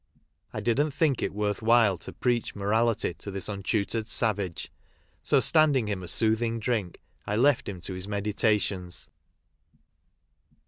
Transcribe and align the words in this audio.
"I 0.51 0.61
didn't 0.61 0.95
think 0.95 1.21
it 1.21 1.31
worth 1.31 1.61
while 1.61 1.95
to 1.99 2.11
preach 2.11 2.55
morality 2.55 3.13
to 3.13 3.29
this 3.29 3.47
untutored 3.47 4.07
savage, 4.07 4.71
so, 5.21 5.39
standing 5.39 5.85
him 5.87 6.01
a 6.01 6.07
soothing 6.07 6.59
drink, 6.59 6.99
I 7.27 7.35
left 7.35 7.69
him 7.69 7.79
to 7.81 7.93
his 7.93 8.07
meditations. 8.07 9.11